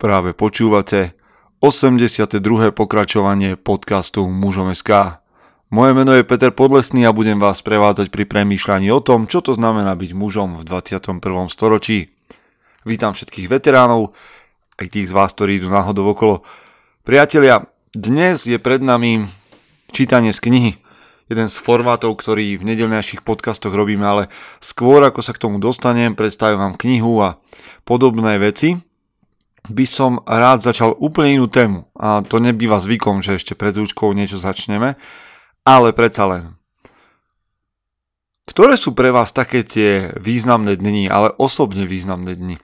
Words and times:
Práve 0.00 0.32
počúvate 0.32 1.12
82. 1.60 2.40
pokračovanie 2.72 3.60
podcastu 3.60 4.32
Mužom. 4.32 4.72
Moje 5.68 5.92
meno 5.92 6.16
je 6.16 6.24
Peter 6.24 6.48
Podlesný 6.56 7.04
a 7.04 7.12
budem 7.12 7.36
vás 7.36 7.60
prevádzať 7.60 8.08
pri 8.08 8.24
premýšľaní 8.24 8.88
o 8.88 9.04
tom, 9.04 9.28
čo 9.28 9.44
to 9.44 9.52
znamená 9.52 9.92
byť 9.92 10.16
mužom 10.16 10.56
v 10.56 10.64
21. 10.64 11.20
storočí. 11.52 12.16
Vítam 12.88 13.12
všetkých 13.12 13.52
veteránov, 13.52 14.16
aj 14.80 14.88
tých 14.88 15.12
z 15.12 15.16
vás, 15.20 15.36
ktorí 15.36 15.60
idú 15.60 15.68
náhodou 15.68 16.16
okolo. 16.16 16.48
Priatelia, 17.04 17.68
dnes 17.92 18.48
je 18.48 18.56
pred 18.56 18.80
nami 18.80 19.28
čítanie 19.92 20.32
z 20.32 20.40
knihy. 20.40 20.72
Jeden 21.28 21.52
z 21.52 21.60
formátov, 21.60 22.16
ktorý 22.16 22.56
v 22.56 22.72
nedelnejších 22.72 23.20
podcastoch 23.20 23.76
robíme, 23.76 24.08
ale 24.08 24.32
skôr 24.64 25.04
ako 25.04 25.20
sa 25.20 25.36
k 25.36 25.44
tomu 25.44 25.60
dostanem, 25.60 26.16
predstavím 26.16 26.72
vám 26.72 26.80
knihu 26.80 27.20
a 27.20 27.36
podobné 27.84 28.40
veci 28.40 28.80
by 29.70 29.86
som 29.86 30.18
rád 30.26 30.66
začal 30.66 30.98
úplne 30.98 31.40
inú 31.40 31.46
tému. 31.46 31.86
A 31.96 32.20
to 32.26 32.42
nebýva 32.42 32.82
zvykom, 32.82 33.22
že 33.22 33.38
ešte 33.38 33.54
pred 33.54 33.74
zúčkou 33.74 34.10
niečo 34.12 34.36
začneme, 34.36 34.98
ale 35.64 35.88
predsa 35.94 36.26
len. 36.26 36.60
Ktoré 38.50 38.74
sú 38.74 38.98
pre 38.98 39.14
vás 39.14 39.30
také 39.30 39.62
tie 39.62 40.10
významné 40.18 40.74
dni, 40.74 41.06
ale 41.06 41.30
osobne 41.38 41.86
významné 41.86 42.34
dni? 42.34 42.56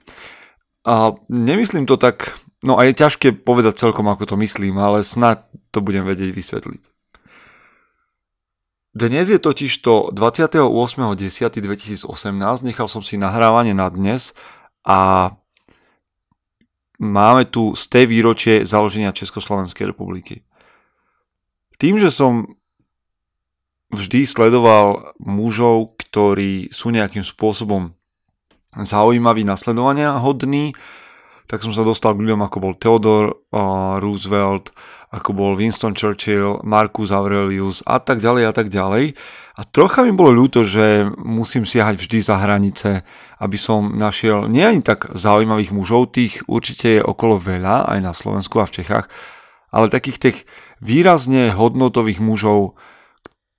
A 0.83 1.15
nemyslím 1.31 1.87
to 1.87 1.95
tak, 1.95 2.35
no 2.63 2.75
a 2.75 2.83
je 2.83 2.95
ťažké 2.95 3.43
povedať 3.43 3.79
celkom, 3.79 4.07
ako 4.11 4.27
to 4.27 4.35
myslím, 4.39 4.75
ale 4.79 5.07
snad 5.07 5.47
to 5.71 5.79
budem 5.79 6.03
vedieť 6.03 6.35
vysvetliť. 6.35 6.83
Dnes 8.97 9.29
je 9.29 9.37
totiž 9.37 9.71
to 9.85 10.09
28.10.2018, 10.11 12.03
nechal 12.65 12.87
som 12.89 13.05
si 13.05 13.15
nahrávanie 13.15 13.77
na 13.77 13.93
dnes 13.93 14.33
a 14.81 15.31
máme 16.97 17.45
tu 17.49 17.77
z 17.77 17.83
tej 17.89 18.05
výročie 18.09 18.65
založenia 18.65 19.15
Československej 19.15 19.93
republiky. 19.93 20.41
Tým, 21.77 22.01
že 22.01 22.09
som 22.09 22.57
vždy 23.93 24.25
sledoval 24.25 25.15
mužov, 25.21 25.95
ktorí 26.01 26.73
sú 26.73 26.89
nejakým 26.89 27.23
spôsobom 27.23 27.93
zaujímaví, 28.75 29.47
nasledovania 29.47 30.17
hodní, 30.19 30.75
tak 31.47 31.63
som 31.63 31.71
sa 31.71 31.87
dostal 31.87 32.11
k 32.13 32.27
ľuďom 32.27 32.43
ako 32.43 32.57
bol 32.59 32.73
Theodore 32.75 33.31
uh, 33.31 34.03
Roosevelt, 34.03 34.75
ako 35.07 35.31
bol 35.31 35.51
Winston 35.55 35.95
Churchill, 35.95 36.59
Marcus 36.67 37.15
Aurelius 37.15 37.79
a 37.87 38.03
tak 38.03 38.19
ďalej 38.19 38.43
a 38.43 38.53
tak 38.53 38.67
ďalej. 38.67 39.15
A 39.57 39.61
trocha 39.63 40.03
mi 40.03 40.11
bolo 40.11 40.35
ľúto, 40.35 40.67
že 40.67 41.07
musím 41.17 41.63
siahať 41.63 41.95
vždy 41.97 42.19
za 42.19 42.35
hranice, 42.37 43.07
aby 43.39 43.57
som 43.57 43.95
našiel 43.95 44.51
nie 44.51 44.61
ani 44.61 44.83
tak 44.83 45.07
zaujímavých 45.15 45.71
mužov, 45.71 46.11
tých 46.11 46.43
určite 46.45 46.99
je 46.99 47.01
okolo 47.01 47.39
veľa, 47.39 47.87
aj 47.87 47.99
na 48.03 48.11
Slovensku 48.11 48.59
a 48.59 48.67
v 48.67 48.83
Čechách, 48.83 49.07
ale 49.71 49.89
takých 49.89 50.19
tých 50.19 50.37
výrazne 50.83 51.55
hodnotových 51.55 52.19
mužov, 52.19 52.75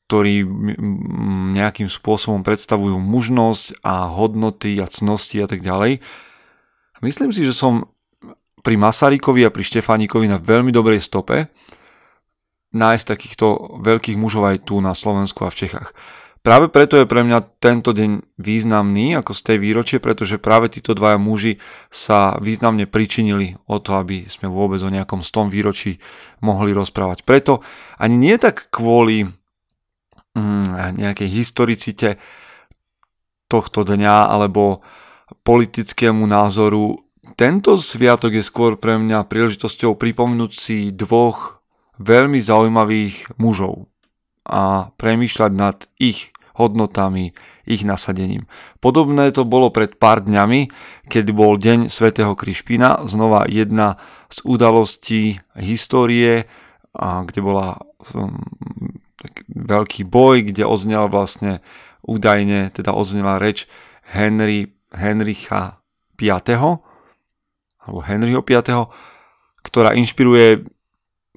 ktorí 0.08 0.44
nejakým 1.52 1.88
spôsobom 1.88 2.40
predstavujú 2.40 2.96
mužnosť 2.96 3.84
a 3.84 4.08
hodnoty 4.08 4.80
a 4.80 4.88
cnosti 4.88 5.40
a 5.40 5.48
tak 5.48 5.60
ďalej. 5.60 6.00
Myslím 7.04 7.30
si, 7.32 7.44
že 7.44 7.52
som 7.52 7.92
pri 8.62 8.74
Masarykovi 8.76 9.46
a 9.46 9.54
pri 9.54 9.64
Štefánikovi 9.64 10.26
na 10.28 10.38
veľmi 10.40 10.70
dobrej 10.74 11.04
stope 11.04 11.48
nájsť 12.68 13.04
takýchto 13.08 13.80
veľkých 13.80 14.20
mužov 14.20 14.44
aj 14.44 14.68
tu 14.68 14.80
na 14.84 14.92
Slovensku 14.92 15.44
a 15.44 15.52
v 15.52 15.58
Čechách. 15.64 15.96
Práve 16.38 16.70
preto 16.70 16.94
je 16.96 17.04
pre 17.08 17.26
mňa 17.26 17.58
tento 17.58 17.90
deň 17.90 18.38
významný 18.38 19.18
ako 19.18 19.34
z 19.34 19.40
tej 19.42 19.58
výročie, 19.58 19.98
pretože 19.98 20.38
práve 20.38 20.70
títo 20.70 20.94
dvaja 20.94 21.18
muži 21.18 21.58
sa 21.90 22.38
významne 22.38 22.86
pričinili 22.86 23.58
o 23.66 23.82
to, 23.82 23.98
aby 23.98 24.24
sme 24.30 24.46
vôbec 24.46 24.78
o 24.80 24.92
nejakom 24.92 25.20
z 25.20 25.30
tom 25.34 25.50
výročí 25.50 25.98
mohli 26.40 26.70
rozprávať. 26.70 27.26
Preto 27.26 27.60
ani 27.98 28.16
nie 28.16 28.38
tak 28.38 28.70
kvôli 28.70 29.26
mm, 30.38 30.96
nejakej 30.96 31.28
historicite 31.28 32.22
tohto 33.50 33.82
dňa 33.82 34.30
alebo 34.30 34.80
politickému 35.42 36.22
názoru. 36.24 37.07
Tento 37.34 37.76
sviatok 37.76 38.38
je 38.38 38.44
skôr 38.46 38.78
pre 38.78 38.96
mňa 38.96 39.28
príležitosťou 39.28 39.98
pripomenúť 39.98 40.52
si 40.54 40.78
dvoch 40.94 41.60
veľmi 41.98 42.38
zaujímavých 42.38 43.36
mužov 43.36 43.90
a 44.46 44.94
premýšľať 44.96 45.52
nad 45.52 45.76
ich 46.00 46.32
hodnotami, 46.58 47.36
ich 47.68 47.86
nasadením. 47.86 48.50
Podobné 48.82 49.30
to 49.30 49.46
bolo 49.46 49.70
pred 49.70 49.94
pár 49.94 50.26
dňami, 50.26 50.72
keď 51.06 51.24
bol 51.30 51.54
Deň 51.54 51.86
svätého 51.86 52.34
Krišpina, 52.34 53.06
znova 53.06 53.46
jedna 53.46 54.00
z 54.26 54.42
udalostí 54.42 55.38
histórie, 55.54 56.50
kde 56.98 57.40
bola 57.44 57.78
um, 58.10 58.42
veľký 59.54 60.02
boj, 60.08 60.50
kde 60.50 60.66
oznel 60.66 61.06
vlastne 61.06 61.62
údajne, 62.02 62.74
teda 62.74 62.90
odznela 62.90 63.38
reč 63.38 63.70
Henry 64.10 64.74
Henricha 64.90 65.78
V. 66.18 66.26
alebo 67.88 68.04
Henryho 68.04 68.44
V., 68.44 68.60
ktorá 69.64 69.96
inšpiruje 69.96 70.68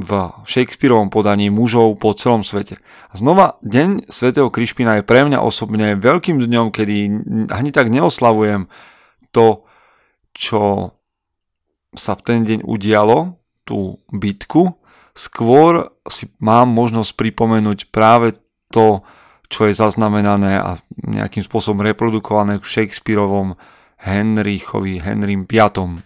v 0.01 0.11
Shakespeareovom 0.49 1.13
podaní 1.13 1.53
mužov 1.53 1.95
po 2.01 2.11
celom 2.17 2.41
svete. 2.41 2.81
Znova, 3.13 3.61
Deň 3.61 4.09
svätého 4.09 4.49
Krišpina 4.49 4.99
je 4.99 5.07
pre 5.07 5.23
mňa 5.23 5.39
osobne 5.39 5.95
veľkým 5.95 6.41
dňom, 6.41 6.73
kedy 6.73 6.97
ani 7.53 7.69
tak 7.69 7.93
neoslavujem 7.93 8.65
to, 9.29 9.63
čo 10.33 10.95
sa 11.93 12.15
v 12.17 12.21
ten 12.23 12.39
deň 12.47 12.59
udialo, 12.65 13.35
tú 13.67 14.01
bitku, 14.09 14.79
skôr 15.13 15.91
si 16.07 16.31
mám 16.39 16.71
možnosť 16.71 17.13
pripomenúť 17.13 17.91
práve 17.93 18.39
to, 18.71 19.03
čo 19.51 19.67
je 19.67 19.75
zaznamenané 19.75 20.55
a 20.55 20.79
nejakým 21.03 21.43
spôsobom 21.43 21.83
reprodukované 21.83 22.57
v 22.57 22.65
Shakespeareovom 22.65 23.59
Henrichovi, 24.01 25.03
Henrym 25.03 25.43
V. 25.45 26.01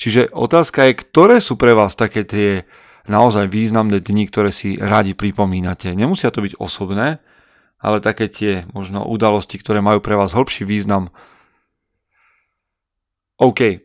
Čiže 0.00 0.32
otázka 0.32 0.88
je, 0.88 0.96
ktoré 0.96 1.36
sú 1.44 1.60
pre 1.60 1.76
vás 1.76 1.92
také 1.92 2.24
tie 2.24 2.64
naozaj 3.04 3.52
významné 3.52 4.00
dni, 4.00 4.24
ktoré 4.32 4.48
si 4.48 4.80
radi 4.80 5.12
pripomínate. 5.12 5.92
Nemusia 5.92 6.32
to 6.32 6.40
byť 6.40 6.56
osobné, 6.56 7.20
ale 7.76 8.00
také 8.00 8.32
tie 8.32 8.64
možno 8.72 9.04
udalosti, 9.04 9.60
ktoré 9.60 9.84
majú 9.84 10.00
pre 10.00 10.16
vás 10.16 10.32
hĺbší 10.32 10.64
význam. 10.64 11.12
OK, 13.36 13.84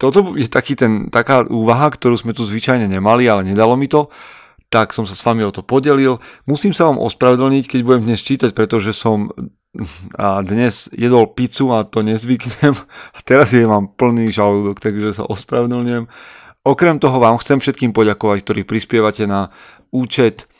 toto 0.00 0.32
je 0.32 0.48
taký 0.48 0.80
ten, 0.80 1.12
taká 1.12 1.44
úvaha, 1.44 1.92
ktorú 1.92 2.16
sme 2.16 2.32
tu 2.32 2.48
zvyčajne 2.48 2.88
nemali, 2.88 3.28
ale 3.28 3.44
nedalo 3.44 3.76
mi 3.76 3.84
to 3.84 4.08
tak 4.70 4.94
som 4.94 5.02
sa 5.02 5.18
s 5.18 5.26
vami 5.26 5.42
o 5.42 5.50
to 5.50 5.66
podelil. 5.66 6.22
Musím 6.46 6.70
sa 6.70 6.86
vám 6.86 7.02
ospravedlniť, 7.02 7.66
keď 7.66 7.80
budem 7.82 8.06
dnes 8.06 8.22
čítať, 8.22 8.54
pretože 8.54 8.94
som 8.94 9.34
a 10.18 10.42
dnes 10.42 10.90
jedol 10.90 11.30
pizzu 11.30 11.70
a 11.70 11.86
to 11.86 12.02
nezvyknem 12.02 12.74
a 13.14 13.18
teraz 13.22 13.54
je 13.54 13.62
mám 13.62 13.86
plný 13.94 14.34
žalúdok, 14.34 14.82
takže 14.82 15.22
sa 15.22 15.24
ospravedlňujem. 15.30 16.10
Okrem 16.66 16.98
toho 16.98 17.22
vám 17.22 17.38
chcem 17.38 17.62
všetkým 17.62 17.94
poďakovať, 17.94 18.38
ktorí 18.44 18.60
prispievate 18.66 19.24
na 19.24 19.48
účet. 19.94 20.50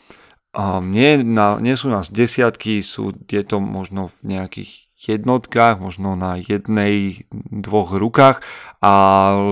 Nie, 0.81 1.21
na, 1.21 1.61
nie 1.61 1.75
sú 1.77 1.91
nás 1.91 2.09
desiatky, 2.09 2.81
sú, 2.81 3.13
je 3.27 3.43
to 3.45 3.61
možno 3.61 4.09
v 4.19 4.35
nejakých 4.39 4.91
jednotkách, 5.01 5.81
možno 5.81 6.17
na 6.17 6.37
jednej, 6.37 7.25
dvoch 7.51 7.93
rukách 7.95 8.41
a 8.81 8.93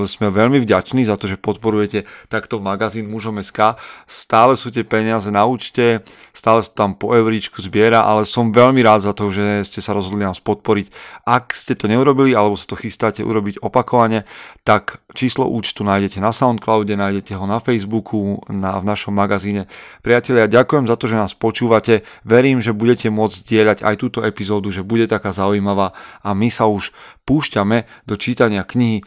sme 0.10 0.34
veľmi 0.34 0.58
vďační 0.58 1.06
za 1.06 1.14
to, 1.14 1.30
že 1.30 1.38
podporujete 1.38 2.10
takto 2.34 2.58
magazín 2.58 3.14
Mužom 3.14 3.38
SK. 3.38 3.78
Stále 4.10 4.58
sú 4.58 4.74
tie 4.74 4.82
peniaze 4.82 5.30
na 5.30 5.46
účte, 5.46 6.02
stále 6.34 6.66
sa 6.66 6.74
tam 6.74 6.98
po 6.98 7.14
euríčku 7.14 7.62
zbiera, 7.62 8.10
ale 8.10 8.26
som 8.26 8.50
veľmi 8.50 8.82
rád 8.82 9.06
za 9.06 9.14
to, 9.14 9.30
že 9.30 9.70
ste 9.70 9.86
sa 9.86 9.94
rozhodli 9.94 10.26
nás 10.26 10.42
podporiť. 10.42 10.90
Ak 11.30 11.54
ste 11.54 11.78
to 11.78 11.86
neurobili 11.86 12.34
alebo 12.34 12.58
sa 12.58 12.66
to 12.66 12.74
chystáte 12.74 13.22
urobiť 13.22 13.62
opakovane, 13.62 14.26
tak 14.66 14.98
číslo 15.14 15.46
účtu 15.46 15.86
nájdete 15.86 16.18
na 16.18 16.34
Soundcloude, 16.34 16.98
nájdete 16.98 17.38
ho 17.38 17.46
na 17.46 17.62
Facebooku, 17.62 18.42
na, 18.50 18.82
v 18.82 18.86
našom 18.90 19.14
magazíne. 19.14 19.70
Priatelia, 20.02 20.50
ďakujem 20.50 20.90
za 20.90 20.98
to, 20.98 21.06
že 21.06 21.22
nás 21.22 21.38
počúvate. 21.38 22.02
Verím, 22.26 22.66
že 22.66 22.74
budete 22.74 23.14
môcť 23.14 23.46
dielať 23.46 23.78
aj 23.86 23.96
túto 24.02 24.26
epizódu, 24.26 24.74
že 24.74 24.82
bude 24.82 25.06
taká 25.06 25.30
zaujímavá 25.30 25.94
a 26.26 26.34
my 26.34 26.50
sa 26.50 26.66
už 26.66 26.90
púšťame 27.30 27.86
do 28.10 28.18
čítania 28.18 28.66
knihy. 28.66 29.06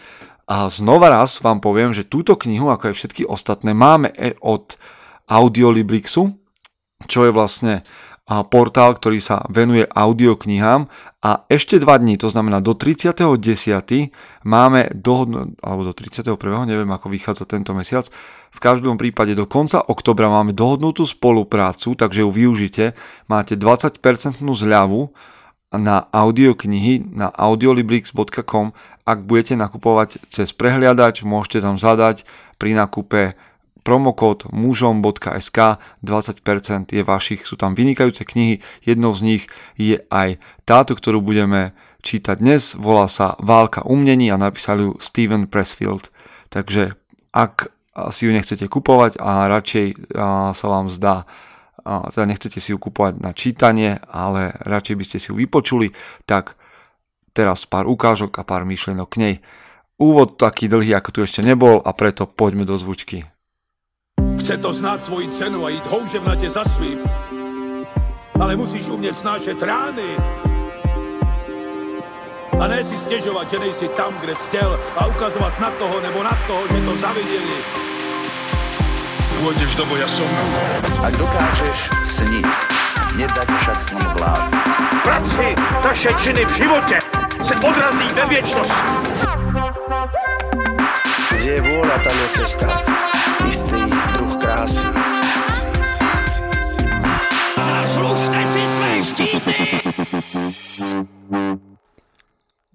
A 0.53 0.69
znova 0.69 1.09
raz 1.09 1.41
vám 1.41 1.65
poviem, 1.65 1.97
že 1.97 2.05
túto 2.05 2.37
knihu, 2.37 2.69
ako 2.69 2.93
aj 2.93 2.95
všetky 3.01 3.25
ostatné, 3.25 3.73
máme 3.73 4.13
e- 4.13 4.37
od 4.45 4.77
Audiolibrixu, 5.25 6.29
čo 7.09 7.25
je 7.25 7.33
vlastne 7.33 7.81
portál, 8.23 8.95
ktorý 8.95 9.19
sa 9.19 9.43
venuje 9.51 9.83
audioknihám 9.83 10.87
a 11.27 11.31
ešte 11.51 11.83
dva 11.83 11.99
dní, 11.99 12.15
to 12.15 12.31
znamená 12.31 12.63
do 12.63 12.71
30.10. 12.71 13.35
máme 14.47 14.95
dohodnú, 14.95 15.59
alebo 15.59 15.91
do 15.91 15.93
31. 15.93 16.39
neviem 16.65 16.87
ako 16.87 17.11
vychádza 17.11 17.45
tento 17.51 17.75
mesiac, 17.75 18.07
v 18.55 18.61
každom 18.63 18.95
prípade 18.95 19.35
do 19.35 19.51
konca 19.51 19.83
oktobra 19.83 20.31
máme 20.31 20.55
dohodnutú 20.55 21.03
spoluprácu, 21.03 21.99
takže 21.99 22.23
ju 22.23 22.31
využite, 22.31 22.95
máte 23.27 23.59
20% 23.59 23.99
zľavu 24.39 25.11
na 25.77 26.09
audioknihy 26.13 27.17
na 27.17 27.33
audiolibrix.com. 27.33 28.77
Ak 29.03 29.19
budete 29.25 29.57
nakupovať 29.57 30.23
cez 30.29 30.53
prehliadač, 30.53 31.25
môžete 31.25 31.65
tam 31.65 31.81
zadať 31.81 32.29
pri 32.61 32.77
nákupe 32.77 33.35
promokód 33.83 34.47
mužom.sk 34.55 35.59
20% 36.07 36.95
je 36.95 37.03
vašich, 37.03 37.43
sú 37.43 37.59
tam 37.59 37.75
vynikajúce 37.75 38.23
knihy, 38.23 38.63
jednou 38.87 39.11
z 39.11 39.21
nich 39.27 39.43
je 39.75 39.99
aj 40.07 40.39
táto, 40.63 40.95
ktorú 40.95 41.19
budeme 41.19 41.75
čítať 42.03 42.39
dnes, 42.39 42.79
volá 42.79 43.11
sa 43.11 43.35
Válka 43.43 43.83
umnení 43.83 44.31
a 44.31 44.39
napísal 44.39 44.79
ju 44.87 44.91
Steven 45.03 45.51
Pressfield. 45.51 46.15
Takže 46.51 46.95
ak 47.35 47.75
si 48.15 48.27
ju 48.27 48.31
nechcete 48.31 48.71
kupovať 48.71 49.19
a 49.19 49.51
radšej 49.51 50.15
sa 50.55 50.67
vám 50.67 50.87
zdá, 50.87 51.27
teda 51.85 52.27
nechcete 52.27 52.59
si 52.63 52.73
ju 52.73 52.79
kupovať 52.79 53.19
na 53.19 53.31
čítanie, 53.35 53.99
ale 54.11 54.55
radšej 54.63 54.97
by 54.97 55.05
ste 55.05 55.19
si 55.19 55.27
ju 55.31 55.35
vypočuli, 55.39 55.91
tak 56.25 56.55
teraz 57.35 57.67
pár 57.67 57.91
ukážok 57.91 58.39
a 58.39 58.47
pár 58.47 58.63
myšlienok 58.65 59.09
k 59.11 59.21
nej. 59.21 59.35
Úvod 59.99 60.41
taký 60.41 60.67
dlhý, 60.67 60.95
ako 60.99 61.11
tu 61.15 61.19
ešte 61.23 61.43
nebol 61.47 61.79
a 61.79 61.91
preto 61.95 62.27
poďme 62.27 62.67
do 62.67 62.75
zvučky. 62.75 63.27
Chce 64.39 64.59
to 64.59 64.73
znát 64.73 65.05
svoji 65.05 65.29
cenu 65.29 65.65
a 65.65 65.69
jít 65.71 65.87
houževnatě 65.87 66.51
za 66.51 66.65
svým. 66.65 66.99
Ale 68.41 68.57
musíš 68.57 68.89
umět 68.89 69.17
snášet 69.17 69.63
rány. 69.63 70.17
A 72.61 72.67
ne 72.67 72.85
si 72.85 72.99
stěžovat, 72.99 73.51
že 73.51 73.59
nejsi 73.59 73.89
tam, 73.89 74.15
kde 74.21 74.35
jsi 74.35 74.47
chtěl 74.47 74.81
a 74.97 75.07
ukazovat 75.07 75.61
na 75.61 75.71
toho 75.71 76.01
nebo 76.01 76.23
na 76.23 76.39
toho, 76.47 76.63
že 76.69 76.85
to 76.85 76.97
zaviděli. 76.97 77.92
Pôjdeš 79.43 79.75
do 79.75 79.83
boja 79.91 80.07
som. 80.07 80.31
Ak 81.03 81.19
dokážeš 81.19 81.91
sniť, 82.07 82.47
nedať 83.19 83.49
však 83.51 83.79
sním 83.83 84.09
vlád. 84.15 84.55
Práci, 85.03 85.59
taše 85.83 86.15
činy 86.15 86.47
v 86.47 86.53
živote 86.63 86.97
se 87.43 87.55
odrazí 87.59 88.07
ve 88.15 88.25
věčnosti. 88.31 88.91
Kde 91.35 91.51
je 91.59 91.63
vôľa, 91.67 91.97
tam 92.07 92.15
je 92.15 92.29
cesta. 92.39 92.71
Istý 93.43 93.83
druh 94.15 94.35
krásy. 94.39 94.87
Zaslužte 97.59 98.41
si 98.47 98.63
své 98.63 98.91
štíty! 99.03 99.55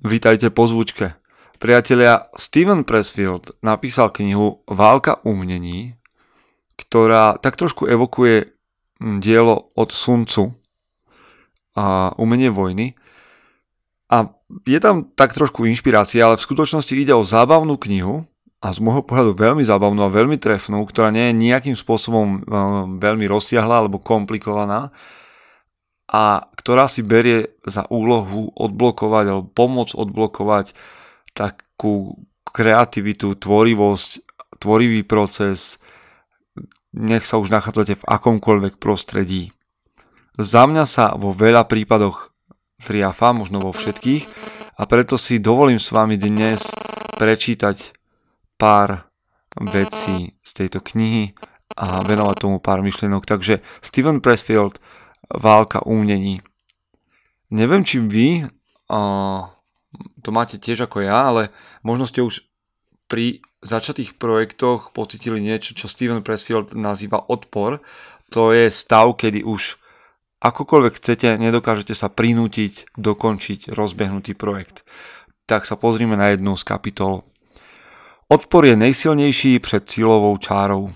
Vítajte 0.03 0.51
po 0.51 0.67
zvučke. 0.67 1.15
Priatelia, 1.57 2.29
Steven 2.37 2.85
Pressfield 2.85 3.55
napísal 3.65 4.13
knihu 4.13 4.61
Válka 4.69 5.25
umnení, 5.25 5.96
ktorá 6.77 7.41
tak 7.41 7.57
trošku 7.57 7.89
evokuje 7.89 8.53
dielo 8.97 9.69
od 9.73 9.89
Suncu 9.89 10.53
a 11.77 12.13
umenie 12.17 12.49
vojny. 12.49 12.97
A 14.07 14.31
je 14.63 14.79
tam 14.79 15.11
tak 15.13 15.35
trošku 15.35 15.67
inšpirácia, 15.67 16.23
ale 16.23 16.39
v 16.39 16.45
skutočnosti 16.47 16.93
ide 16.95 17.11
o 17.11 17.27
zábavnú 17.27 17.75
knihu, 17.75 18.23
a 18.57 18.73
z 18.73 18.81
môjho 18.81 19.05
pohľadu 19.05 19.37
veľmi 19.37 19.61
zábavnú 19.61 20.01
a 20.01 20.09
veľmi 20.09 20.41
trefnú, 20.41 20.81
ktorá 20.89 21.13
nie 21.13 21.29
je 21.29 21.41
nejakým 21.45 21.77
spôsobom 21.77 22.41
uh, 22.41 22.89
veľmi 22.97 23.29
rozsiahla 23.29 23.85
alebo 23.85 24.01
komplikovaná 24.01 24.89
a 26.09 26.41
ktorá 26.57 26.89
si 26.89 27.05
berie 27.05 27.53
za 27.67 27.85
úlohu 27.93 28.49
odblokovať 28.57 29.25
alebo 29.29 29.45
pomôcť 29.53 29.93
odblokovať 29.93 30.73
takú 31.37 32.17
kreativitu, 32.49 33.37
tvorivosť, 33.37 34.09
tvorivý 34.57 35.05
proces, 35.05 35.77
nech 36.93 37.23
sa 37.27 37.39
už 37.41 37.51
nachádzate 37.51 37.99
v 37.99 38.07
akomkoľvek 38.07 38.79
prostredí. 38.79 39.51
Za 40.37 40.69
mňa 40.69 40.85
sa 40.85 41.17
vo 41.17 41.33
veľa 41.33 41.65
prípadoch 41.65 42.31
triafa, 42.77 43.33
možno 43.33 43.59
vo 43.59 43.73
všetkých, 43.73 44.23
a 44.77 44.85
preto 44.85 45.17
si 45.17 45.41
dovolím 45.41 45.81
s 45.81 45.89
vami 45.89 46.21
dnes 46.21 46.69
prečítať 47.17 47.97
pár 48.61 49.09
vecí 49.57 50.37
z 50.45 50.51
tejto 50.53 50.85
knihy 50.85 51.33
a 51.73 52.05
venovať 52.05 52.35
tomu 52.37 52.61
pár 52.61 52.85
myšlienok. 52.85 53.25
Takže 53.25 53.65
Steven 53.81 54.21
Pressfield, 54.21 54.77
Válka 55.27 55.81
umnení. 55.83 56.45
Neviem, 57.49 57.81
či 57.83 57.99
vy 57.99 58.45
uh, 58.45 59.41
to 60.21 60.29
máte 60.31 60.61
tiež 60.61 60.87
ako 60.87 61.03
ja, 61.03 61.33
ale 61.33 61.49
možno 61.83 62.07
ste 62.07 62.23
už 62.23 62.46
pri 63.07 63.41
začatých 63.63 64.19
projektoch 64.19 64.91
pocitili 64.91 65.41
niečo, 65.41 65.73
čo 65.73 65.87
Steven 65.87 66.23
Pressfield 66.23 66.75
nazýva 66.75 67.23
odpor. 67.27 67.79
To 68.35 68.51
je 68.51 68.67
stav, 68.71 69.15
kedy 69.15 69.43
už 69.47 69.79
akokoľvek 70.43 70.93
chcete, 70.99 71.39
nedokážete 71.39 71.95
sa 71.95 72.11
prinútiť 72.11 72.93
dokončiť 72.99 73.71
rozbehnutý 73.71 74.35
projekt. 74.35 74.83
Tak 75.47 75.63
sa 75.63 75.79
pozrime 75.79 76.19
na 76.19 76.35
jednu 76.35 76.59
z 76.59 76.63
kapitol 76.67 77.23
Odpor 78.29 78.65
je 78.65 78.75
nejsilnější 78.75 79.59
před 79.59 79.89
cílovou 79.89 80.37
čárou. 80.37 80.91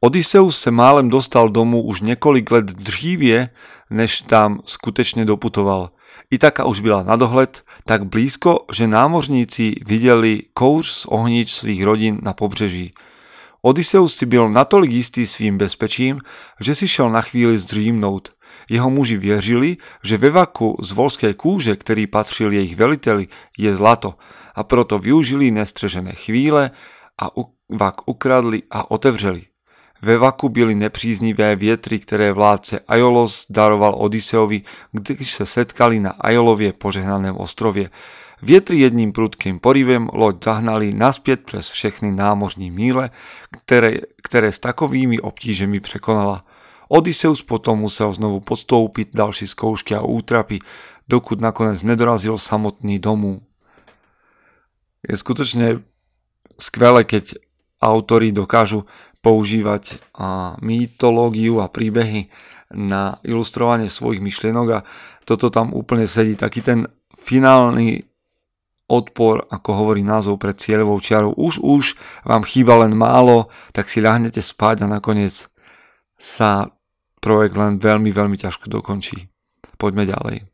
Odysseus 0.00 0.60
se 0.60 0.70
málem 0.70 1.08
dostal 1.08 1.48
domů 1.48 1.82
už 1.82 2.00
několik 2.00 2.50
let 2.50 2.64
dříve, 2.64 3.48
než 3.90 4.20
tam 4.20 4.60
skutečně 4.64 5.24
doputoval. 5.24 5.90
Itaka 6.30 6.64
už 6.64 6.80
byla 6.80 7.02
na 7.02 7.16
dohled 7.16 7.62
tak 7.84 8.04
blízko, 8.04 8.64
že 8.72 8.88
námořníci 8.88 9.74
viděli 9.86 10.42
kouř 10.54 10.88
z 10.88 11.06
ohnič 11.06 11.52
svých 11.52 11.84
rodin 11.84 12.18
na 12.22 12.32
pobřeží. 12.32 12.92
Odysseus 13.62 14.16
si 14.16 14.26
byl 14.26 14.48
natolik 14.48 14.90
jistý 14.90 15.26
svým 15.26 15.58
bezpečím, 15.58 16.20
že 16.60 16.74
si 16.74 16.88
šel 16.88 17.10
na 17.10 17.22
chvíli 17.22 17.58
zdřímnout. 17.58 18.28
Jeho 18.70 18.90
muži 18.90 19.16
věřili, 19.16 19.76
že 20.04 20.16
ve 20.18 20.30
vaku 20.30 20.76
z 20.82 20.92
volské 20.92 21.34
kůže, 21.34 21.76
který 21.76 22.06
patřil 22.06 22.52
jejich 22.52 22.76
veliteli, 22.76 23.28
je 23.58 23.76
zlato 23.76 24.14
a 24.54 24.64
proto 24.64 24.98
využili 24.98 25.50
nestřežené 25.50 26.12
chvíle 26.12 26.70
a 27.22 27.30
vak 27.72 28.08
ukradli 28.08 28.62
a 28.70 28.90
otevřeli. 28.90 29.42
Ve 30.02 30.18
vaku 30.18 30.48
byly 30.48 30.74
nepříznivé 30.74 31.56
větry, 31.56 31.98
které 31.98 32.32
vládce 32.32 32.80
Ajolos 32.88 33.46
daroval 33.50 33.94
Odiseovi, 33.98 34.62
když 34.92 35.32
se 35.32 35.46
setkali 35.46 36.00
na 36.00 36.10
Ajolově 36.10 36.72
požehnaném 36.72 37.36
ostrově. 37.36 37.90
Větry 38.42 38.78
jedním 38.78 39.12
prudkým 39.12 39.58
porivem 39.58 40.08
loď 40.12 40.44
zahnali 40.44 40.94
naspět 40.94 41.44
přes 41.44 41.70
všechny 41.70 42.12
námořní 42.12 42.70
míle, 42.70 43.10
které, 43.62 43.94
které 44.22 44.52
s 44.52 44.58
takovými 44.58 45.20
obtížemi 45.20 45.80
překonala. 45.80 46.44
Odysseus 46.88 47.42
potom 47.42 47.78
musel 47.78 48.12
znovu 48.12 48.40
podstoupit 48.40 49.08
další 49.14 49.46
zkoušky 49.46 49.94
a 49.94 50.02
útrapy, 50.02 50.58
dokud 51.08 51.40
nakonec 51.40 51.82
nedorazil 51.82 52.38
samotný 52.38 52.98
domů. 52.98 53.42
Je 55.08 55.16
skutočne 55.16 55.82
skvelé, 56.60 57.04
keď 57.04 57.34
autori 57.82 58.32
dokážu 58.32 58.84
používať 59.20 59.98
mytológiu 60.62 61.58
a 61.60 61.70
príbehy 61.72 62.30
na 62.74 63.16
ilustrovanie 63.24 63.88
svojich 63.88 64.20
myšlienok 64.20 64.68
a 64.70 64.84
toto 65.24 65.48
tam 65.48 65.72
úplne 65.72 66.04
sedí. 66.08 66.36
Taký 66.36 66.60
ten 66.60 66.80
finálny 67.12 68.04
odpor, 68.88 69.44
ako 69.52 69.70
hovorí 69.84 70.00
názov 70.00 70.40
pred 70.40 70.56
cieľovou 70.56 70.96
čiarou. 71.00 71.36
Už, 71.36 71.60
už 71.60 71.84
vám 72.24 72.44
chýba 72.48 72.80
len 72.80 72.96
málo, 72.96 73.52
tak 73.76 73.88
si 73.92 74.00
ľahnete 74.00 74.40
spať 74.40 74.84
a 74.84 74.86
nakoniec 74.88 75.44
sa 76.16 76.72
projekt 77.20 77.60
len 77.60 77.76
veľmi, 77.76 78.08
veľmi 78.08 78.36
ťažko 78.40 78.72
dokončí. 78.72 79.28
Poďme 79.76 80.08
ďalej. 80.08 80.48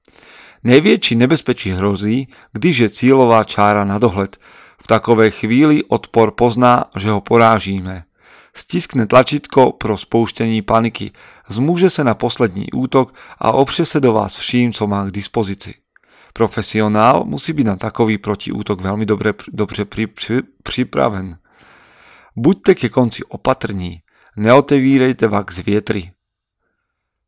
Nevie, 0.64 0.96
či 0.98 1.14
nebezpečí 1.14 1.76
hrozí, 1.76 2.26
když 2.56 2.74
je 2.78 2.88
cieľová 2.88 3.44
čára 3.44 3.84
na 3.84 4.00
dohled. 4.00 4.40
V 4.80 4.86
takovej 4.88 5.44
chvíli 5.44 5.84
odpor 5.86 6.32
pozná, 6.32 6.88
že 6.96 7.12
ho 7.12 7.20
porážíme. 7.20 8.08
Stiskne 8.54 9.06
tlačítko 9.06 9.72
pro 9.72 9.98
spouštení 9.98 10.62
paniky, 10.62 11.10
zmůže 11.48 11.90
se 11.90 12.04
na 12.04 12.14
poslední 12.14 12.72
útok 12.72 13.14
a 13.38 13.52
opře 13.52 13.86
se 13.86 14.00
do 14.00 14.12
vás 14.12 14.36
vším, 14.36 14.72
co 14.72 14.86
má 14.86 15.04
k 15.04 15.10
dispozici. 15.10 15.74
Profesionál 16.34 17.22
musí 17.26 17.54
byť 17.54 17.66
na 17.66 17.76
takový 17.78 18.18
protiútok 18.18 18.82
veľmi 18.82 19.06
dobre, 19.06 19.38
dobře 19.54 19.86
pripraven. 20.62 21.38
Buďte 22.34 22.74
ke 22.74 22.88
konci 22.90 23.22
opatrní, 23.22 24.02
neotevírejte 24.34 25.30
vak 25.30 25.54
z 25.54 25.58
vietry. 25.62 26.02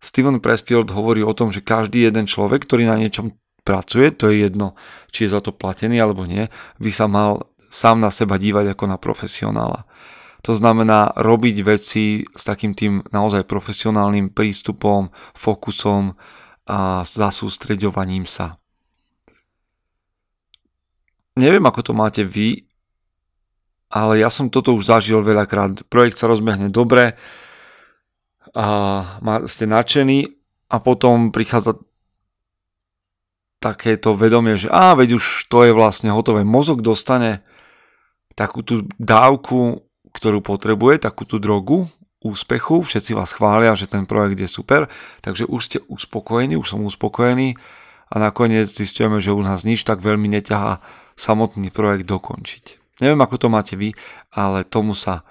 Steven 0.03 0.43
Pressfield 0.43 0.91
hovorí 0.91 1.23
o 1.23 1.35
tom, 1.35 1.55
že 1.55 1.63
každý 1.63 2.03
jeden 2.03 2.27
človek, 2.27 2.67
ktorý 2.67 2.91
na 2.91 2.99
niečom 2.99 3.31
pracuje, 3.63 4.11
to 4.11 4.31
je 4.31 4.47
jedno, 4.51 4.75
či 5.15 5.27
je 5.27 5.35
za 5.35 5.41
to 5.43 5.55
platený 5.55 6.03
alebo 6.03 6.27
nie, 6.27 6.51
by 6.83 6.91
sa 6.91 7.07
mal 7.07 7.47
sám 7.59 8.03
na 8.03 8.11
seba 8.11 8.39
dívať 8.43 8.75
ako 8.75 8.85
na 8.91 8.99
profesionála. 8.99 9.87
To 10.47 10.55
znamená 10.55 11.11
robiť 11.19 11.57
veci 11.67 12.23
s 12.23 12.43
takým 12.47 12.71
tým 12.71 13.03
naozaj 13.11 13.51
profesionálnym 13.51 14.31
prístupom, 14.31 15.11
fokusom 15.35 16.15
a 16.71 17.03
zasústreďovaním 17.03 18.31
sa. 18.31 18.55
Neviem, 21.35 21.67
ako 21.67 21.81
to 21.83 21.93
máte 21.93 22.23
vy, 22.23 22.63
ale 23.91 24.23
ja 24.23 24.31
som 24.31 24.47
toto 24.47 24.73
už 24.79 24.87
zažil 24.87 25.19
veľakrát. 25.21 25.83
Projekt 25.91 26.23
sa 26.23 26.31
rozbehne 26.31 26.71
dobre, 26.71 27.19
a 28.57 29.21
ste 29.45 29.69
nadšení 29.69 30.33
a 30.73 30.81
potom 30.81 31.29
prichádza 31.29 31.77
takéto 33.61 34.17
vedomie, 34.17 34.57
že 34.57 34.73
á, 34.73 34.97
veď 34.97 35.21
už 35.21 35.53
to 35.53 35.69
je 35.69 35.77
vlastne 35.77 36.09
hotové. 36.09 36.41
Mozog 36.41 36.81
dostane 36.81 37.45
takú 38.33 38.65
tú 38.65 38.89
dávku, 38.97 39.85
ktorú 40.17 40.41
potrebuje, 40.41 41.05
takú 41.05 41.29
tú 41.29 41.37
drogu 41.37 41.93
úspechu, 42.25 42.81
všetci 42.81 43.13
vás 43.13 43.37
chvália, 43.37 43.77
že 43.77 43.87
ten 43.87 44.09
projekt 44.09 44.41
je 44.41 44.49
super, 44.51 44.89
takže 45.21 45.45
už 45.47 45.61
ste 45.63 45.79
uspokojení, 45.87 46.57
už 46.57 46.75
som 46.75 46.83
uspokojený 46.83 47.55
a 48.11 48.15
nakoniec 48.17 48.67
zistíme, 48.67 49.21
že 49.21 49.37
u 49.37 49.43
nás 49.45 49.63
nič 49.63 49.85
tak 49.85 50.01
veľmi 50.01 50.27
neťahá 50.41 50.81
samotný 51.15 51.69
projekt 51.71 52.09
dokončiť. 52.09 52.65
Neviem, 53.05 53.21
ako 53.21 53.37
to 53.37 53.49
máte 53.53 53.75
vy, 53.77 53.93
ale 54.33 54.65
tomu 54.65 54.97
sa 54.97 55.23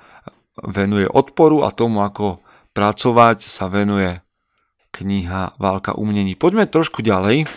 venuje 0.61 1.09
odporu 1.09 1.65
a 1.65 1.73
tomu, 1.73 2.05
ako 2.05 2.39
pracovať, 2.71 3.49
sa 3.49 3.67
venuje 3.67 4.21
kniha 4.95 5.59
Válka 5.59 5.97
umnení. 5.97 6.37
Poďme 6.39 6.69
trošku 6.69 7.03
ďalej. 7.03 7.49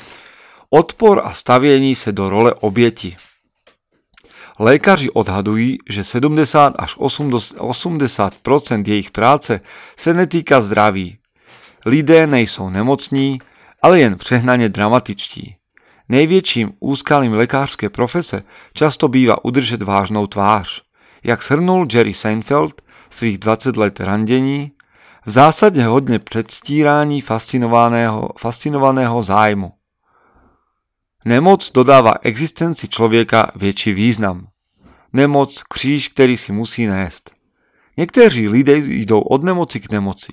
Odpor 0.68 1.23
a 1.23 1.30
staviení 1.32 1.94
sa 1.94 2.11
do 2.11 2.26
role 2.26 2.50
obieti. 2.64 3.14
Lékaři 4.59 5.11
odhadují, 5.11 5.79
že 5.91 6.05
70 6.05 6.75
až 6.79 6.97
80% 6.97 8.83
jejich 8.87 9.11
práce 9.11 9.61
se 9.97 10.15
netýka 10.15 10.61
zdraví. 10.61 11.19
Lidé 11.87 12.27
nejsou 12.27 12.69
nemocní, 12.69 13.38
ale 13.83 14.00
jen 14.00 14.19
přehnaně 14.19 14.69
dramatičtí. 14.69 15.57
Největším 16.09 16.73
úskalím 16.81 17.33
lékařské 17.33 17.91
profese 17.91 18.43
často 18.73 19.09
bývá 19.09 19.45
udržet 19.45 19.83
vážnou 19.83 20.27
tvář. 20.27 20.83
Jak 21.25 21.43
shrnul 21.43 21.87
Jerry 21.93 22.15
Seinfeld 22.15 22.83
svých 23.11 23.38
20 23.38 23.77
let 23.77 24.00
randění, 24.00 24.73
v 25.27 25.31
zásadě 25.31 25.85
hodně 25.85 26.19
předstírání 26.19 27.21
fascinovaného, 27.21 28.29
fascinovaného 28.38 29.23
zájmu. 29.23 29.77
Nemoc 31.25 31.73
dodáva 31.73 32.15
existenci 32.23 32.89
člověka 32.89 33.53
větší 33.57 33.93
význam. 33.93 34.47
Nemoc, 35.13 35.63
kříž, 35.63 36.09
který 36.09 36.37
si 36.37 36.53
musí 36.53 36.87
nést. 36.87 37.31
Někteří 37.97 38.49
lidé 38.49 38.77
jdou 38.77 39.21
od 39.21 39.43
nemoci 39.43 39.81
k 39.81 39.91
nemoci. 39.91 40.33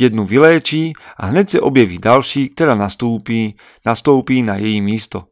Jednu 0.00 0.26
vyléčí 0.26 0.92
a 1.16 1.26
hned 1.26 1.50
se 1.50 1.60
objeví 1.60 1.98
další, 1.98 2.48
která 2.48 2.74
nastoupí, 2.74 3.56
nastoupí 3.86 4.42
na 4.42 4.56
její 4.56 4.80
místo. 4.80 5.24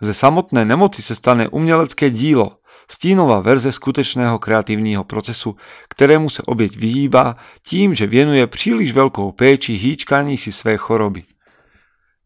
Ze 0.00 0.14
samotné 0.14 0.64
nemoci 0.64 1.02
se 1.02 1.14
stane 1.14 1.48
umělecké 1.48 2.10
dílo, 2.10 2.52
stínová 2.90 3.40
verze 3.40 3.72
skutečného 3.72 4.38
kreatívneho 4.38 5.04
procesu, 5.04 5.54
ktorému 5.88 6.26
sa 6.26 6.42
obieť 6.42 6.74
vyhýba 6.74 7.38
tím, 7.62 7.94
že 7.94 8.10
venuje 8.10 8.42
príliš 8.50 8.90
veľkou 8.90 9.30
péči 9.38 9.78
hýčkaní 9.78 10.34
si 10.34 10.50
své 10.50 10.74
choroby. 10.74 11.22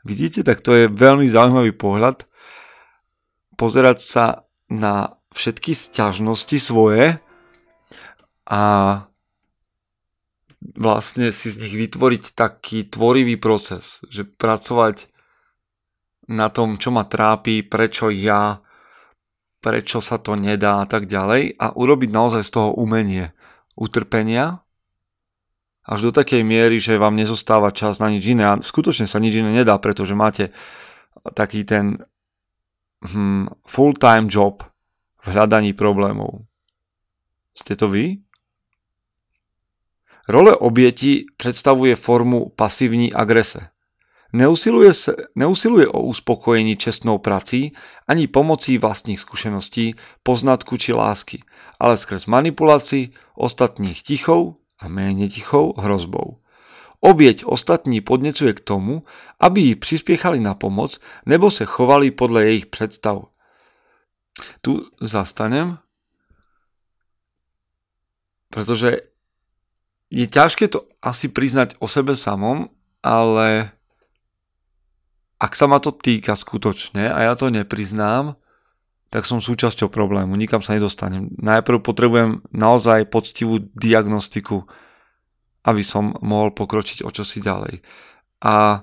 Vidíte, 0.05 0.45
tak 0.45 0.61
to 0.61 0.77
je 0.77 0.93
veľmi 0.93 1.25
zaujímavý 1.25 1.73
pohľad. 1.73 2.29
Pozerať 3.57 3.99
sa 4.05 4.25
na 4.69 5.17
všetky 5.33 5.73
sťažnosti 5.73 6.59
svoje 6.61 7.17
a 8.45 8.63
vlastne 10.61 11.33
si 11.33 11.49
z 11.49 11.57
nich 11.65 11.75
vytvoriť 11.77 12.37
taký 12.37 12.89
tvorivý 12.89 13.41
proces, 13.41 14.05
že 14.13 14.29
pracovať 14.29 15.09
na 16.29 16.49
tom, 16.49 16.77
čo 16.77 16.93
ma 16.93 17.05
trápi, 17.05 17.65
prečo 17.65 18.09
ja 18.13 18.65
prečo 19.65 20.05
sa 20.05 20.21
to 20.21 20.37
nedá 20.37 20.85
a 20.85 20.87
tak 20.87 21.09
ďalej 21.09 21.57
a 21.57 21.73
urobiť 21.73 22.11
naozaj 22.13 22.45
z 22.45 22.51
toho 22.53 22.77
umenie 22.77 23.33
utrpenia 23.81 24.61
až 25.85 26.01
do 26.01 26.11
takej 26.13 26.41
miery, 26.41 26.81
že 26.81 26.97
vám 26.97 27.17
nezostáva 27.17 27.69
čas 27.69 28.01
na 28.01 28.09
nič 28.09 28.25
iné 28.33 28.45
a 28.49 28.57
skutočne 28.57 29.05
sa 29.05 29.21
nič 29.21 29.37
iné 29.37 29.53
nedá, 29.53 29.77
pretože 29.77 30.17
máte 30.17 30.49
taký 31.37 31.65
ten 31.69 32.01
hm, 33.05 33.53
full-time 33.69 34.27
job 34.33 34.65
v 35.21 35.27
hľadaní 35.29 35.77
problémov. 35.77 36.49
Ste 37.53 37.77
to 37.77 37.93
vy? 37.93 38.25
Role 40.25 40.57
obieti 40.57 41.29
predstavuje 41.37 41.97
formu 41.97 42.49
pasívní 42.57 43.13
agrese. 43.13 43.69
Neusiluje, 44.35 44.95
se, 44.95 45.15
neusiluje 45.37 45.87
o 45.89 46.03
uspokojení 46.03 46.77
čestnou 46.77 47.19
prací 47.19 47.73
ani 48.09 48.27
pomocí 48.27 48.79
vlastních 48.79 49.21
zkušeností, 49.21 49.95
poznatku 50.23 50.77
či 50.77 50.93
lásky, 50.93 51.43
ale 51.81 51.97
skrz 51.97 52.27
manipulaci 52.27 53.11
ostatních 53.37 54.03
tichou 54.03 54.64
a 54.85 54.89
méně 54.89 55.29
tichou 55.29 55.73
hrozbou. 55.81 56.45
Obieť 57.01 57.45
ostatní 57.45 58.01
podnecuje 58.01 58.53
k 58.53 58.61
tomu, 58.61 59.05
aby 59.41 59.61
jí 59.61 59.75
přispěchali 59.75 60.41
na 60.41 60.55
pomoc 60.55 61.01
nebo 61.27 61.51
se 61.51 61.65
chovali 61.65 62.11
podle 62.11 62.45
jejich 62.45 62.67
představ. 62.67 63.25
Tu 64.61 64.91
zastanem, 65.01 65.79
pretože 68.51 68.97
je 70.11 70.27
ťažké 70.27 70.69
to 70.69 70.87
asi 71.03 71.29
priznať 71.29 71.77
o 71.79 71.89
sebe 71.89 72.17
samom, 72.17 72.69
ale 73.03 73.75
ak 75.41 75.53
sa 75.53 75.67
ma 75.67 75.83
to 75.83 75.93
týka 75.93 76.39
skutočne 76.39 77.11
a 77.13 77.19
ja 77.29 77.35
to 77.35 77.51
nepriznám, 77.51 78.39
tak 79.15 79.31
som 79.31 79.39
súčasťou 79.39 79.95
problému, 79.95 80.35
nikam 80.35 80.59
sa 80.59 80.75
nedostanem. 80.75 81.31
Najprv 81.39 81.87
potrebujem 81.87 82.43
naozaj 82.51 83.07
poctivú 83.07 83.63
diagnostiku, 83.79 84.67
aby 85.63 85.87
som 85.87 86.19
mohol 86.19 86.51
pokročiť 86.51 87.07
o 87.07 87.15
čosi 87.15 87.39
ďalej. 87.39 87.79
A 88.43 88.83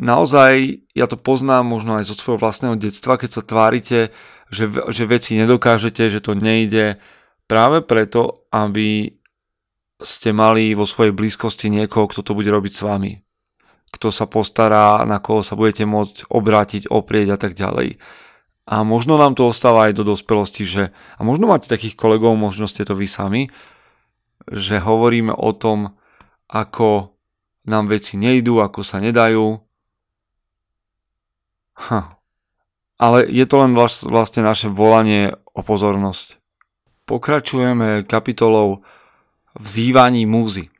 naozaj, 0.00 0.80
ja 0.96 1.04
to 1.04 1.20
poznám 1.20 1.68
možno 1.68 2.00
aj 2.00 2.08
zo 2.08 2.16
svojho 2.16 2.40
vlastného 2.40 2.80
detstva, 2.80 3.20
keď 3.20 3.30
sa 3.36 3.42
tvárite, 3.44 4.08
že, 4.48 4.72
že 4.88 5.04
veci 5.04 5.36
nedokážete, 5.36 6.08
že 6.08 6.24
to 6.24 6.32
nejde, 6.32 6.96
práve 7.44 7.84
preto, 7.84 8.48
aby 8.48 9.20
ste 10.00 10.32
mali 10.32 10.72
vo 10.72 10.88
svojej 10.88 11.12
blízkosti 11.12 11.68
niekoho, 11.68 12.08
kto 12.08 12.24
to 12.24 12.32
bude 12.32 12.48
robiť 12.48 12.72
s 12.72 12.82
vami 12.88 13.12
kto 13.90 14.14
sa 14.14 14.30
postará, 14.30 15.02
na 15.02 15.18
koho 15.18 15.42
sa 15.42 15.58
budete 15.58 15.82
môcť 15.82 16.30
obrátiť, 16.30 16.86
oprieť 16.86 17.34
a 17.34 17.38
tak 17.38 17.58
ďalej. 17.58 17.98
A 18.68 18.84
možno 18.84 19.16
nám 19.16 19.34
to 19.34 19.48
ostáva 19.48 19.88
aj 19.88 19.96
do 19.96 20.04
dospelosti, 20.04 20.62
že, 20.68 20.92
a 21.16 21.20
možno 21.22 21.48
máte 21.48 21.66
takých 21.66 21.96
kolegov, 21.96 22.36
možno 22.36 22.68
ste 22.68 22.84
to 22.84 22.94
vy 22.94 23.08
sami, 23.08 23.48
že 24.50 24.82
hovoríme 24.82 25.34
o 25.34 25.50
tom, 25.52 25.96
ako 26.50 27.14
nám 27.66 27.92
veci 27.92 28.18
nejdú, 28.18 28.58
ako 28.58 28.82
sa 28.82 28.98
nedajú. 28.98 29.58
Ha. 31.88 32.20
Ale 33.00 33.24
je 33.24 33.46
to 33.48 33.56
len 33.64 33.72
vlastne 34.06 34.44
naše 34.44 34.68
volanie 34.68 35.32
o 35.56 35.64
pozornosť. 35.64 36.36
Pokračujeme 37.08 38.04
kapitolou 38.04 38.84
Vzývaní 39.58 40.30
múzy. 40.30 40.70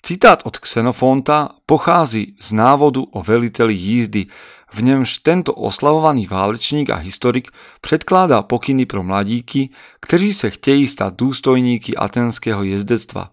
Citát 0.00 0.40
od 0.46 0.56
Xenofonta 0.56 1.58
pochází 1.66 2.32
z 2.40 2.48
návodu 2.56 3.04
o 3.12 3.22
veliteli 3.22 3.74
jízdy, 3.74 4.26
v 4.72 4.82
němž 4.82 5.18
tento 5.18 5.54
oslavovaný 5.54 6.26
válečník 6.26 6.90
a 6.90 6.96
historik 6.96 7.50
předkládá 7.80 8.42
pokyny 8.42 8.86
pro 8.86 9.02
mladíky, 9.02 9.70
kteří 10.00 10.34
se 10.34 10.50
chtějí 10.50 10.88
stát 10.88 11.16
důstojníky 11.16 11.96
atenského 11.96 12.64
jezdectva. 12.64 13.30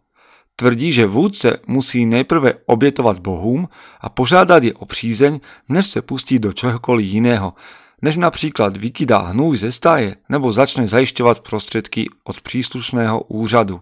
Tvrdí, 0.56 0.94
že 0.94 1.06
vůdce 1.06 1.60
musí 1.68 2.06
nejprve 2.06 2.54
obětovat 2.66 3.20
bohům 3.20 3.70
a 4.02 4.10
požádat 4.10 4.64
je 4.64 4.74
o 4.74 4.86
přízeň, 4.86 5.40
než 5.70 5.88
se 5.88 6.02
pustí 6.02 6.40
do 6.40 6.54
čehokoliv 6.54 7.06
jiného, 7.06 7.54
než 8.02 8.16
například 8.16 8.78
vykydá 8.78 9.18
hnůj 9.18 9.58
ze 9.58 9.72
stáje 9.72 10.16
nebo 10.30 10.52
začne 10.52 10.88
zajišťovat 10.88 11.40
prostředky 11.40 12.10
od 12.24 12.42
příslušného 12.42 13.22
úřadu. 13.22 13.82